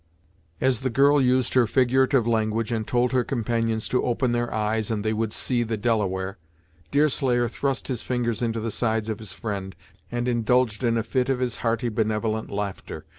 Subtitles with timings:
[0.59, 4.89] As the girl used her figurative language and told her companions to "open their eyes,
[4.89, 6.39] and they would see" the Delaware,
[6.89, 9.75] Deerslayer thrust his fingers into the sides of his friend,
[10.11, 13.05] and indulged in a fit of his hearty, benevolent laughter.